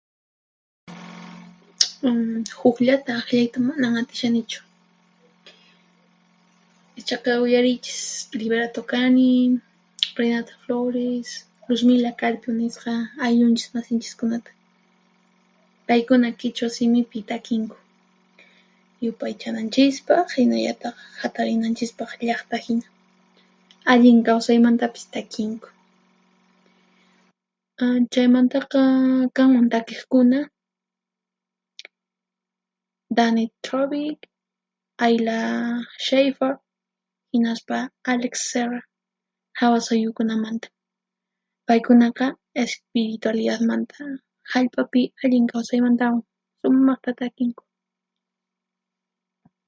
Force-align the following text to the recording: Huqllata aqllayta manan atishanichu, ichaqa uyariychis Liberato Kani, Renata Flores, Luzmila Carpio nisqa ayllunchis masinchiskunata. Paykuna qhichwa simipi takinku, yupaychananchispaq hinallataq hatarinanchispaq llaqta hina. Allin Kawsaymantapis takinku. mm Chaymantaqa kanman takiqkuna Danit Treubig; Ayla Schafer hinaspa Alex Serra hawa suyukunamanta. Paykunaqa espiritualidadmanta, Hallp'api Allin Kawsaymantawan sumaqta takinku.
Huqllata 2.59 3.11
aqllayta 3.19 3.57
manan 3.67 3.93
atishanichu, 4.01 4.59
ichaqa 6.99 7.31
uyariychis 7.43 8.01
Liberato 8.39 8.81
Kani, 8.91 9.33
Renata 10.19 10.53
Flores, 10.63 11.29
Luzmila 11.67 12.11
Carpio 12.19 12.51
nisqa 12.61 12.91
ayllunchis 13.25 13.69
masinchiskunata. 13.75 14.51
Paykuna 15.87 16.29
qhichwa 16.39 16.67
simipi 16.75 17.19
takinku, 17.31 17.77
yupaychananchispaq 19.03 20.27
hinallataq 20.35 20.95
hatarinanchispaq 21.21 22.09
llaqta 22.27 22.55
hina. 22.65 22.87
Allin 23.91 24.17
Kawsaymantapis 24.27 25.05
takinku. 25.15 25.67
mm 27.83 28.01
Chaymantaqa 28.13 28.81
kanman 29.37 29.65
takiqkuna 29.73 30.39
Danit 33.17 33.51
Treubig; 33.65 34.17
Ayla 35.05 35.37
Schafer 36.05 36.53
hinaspa 37.33 37.77
Alex 38.13 38.33
Serra 38.51 38.81
hawa 39.59 39.79
suyukunamanta. 39.87 40.67
Paykunaqa 41.67 42.25
espiritualidadmanta, 42.63 44.01
Hallp'api 44.51 45.01
Allin 45.23 45.45
Kawsaymantawan 45.51 46.21
sumaqta 46.59 47.11
takinku. 47.21 47.63